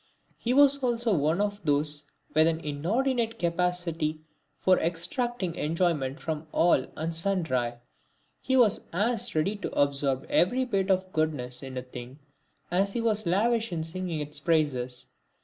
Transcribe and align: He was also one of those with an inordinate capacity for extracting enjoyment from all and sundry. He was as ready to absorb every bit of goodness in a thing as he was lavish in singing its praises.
He 0.39 0.51
was 0.51 0.81
also 0.81 1.15
one 1.15 1.39
of 1.39 1.63
those 1.63 2.05
with 2.33 2.47
an 2.47 2.59
inordinate 2.61 3.37
capacity 3.37 4.21
for 4.57 4.79
extracting 4.79 5.53
enjoyment 5.53 6.19
from 6.19 6.47
all 6.51 6.87
and 6.95 7.13
sundry. 7.13 7.73
He 8.41 8.57
was 8.57 8.85
as 8.91 9.35
ready 9.35 9.55
to 9.57 9.71
absorb 9.79 10.23
every 10.27 10.65
bit 10.65 10.89
of 10.89 11.13
goodness 11.13 11.61
in 11.61 11.77
a 11.77 11.83
thing 11.83 12.17
as 12.71 12.93
he 12.93 12.99
was 12.99 13.27
lavish 13.27 13.71
in 13.71 13.83
singing 13.83 14.21
its 14.21 14.39
praises. 14.39 15.05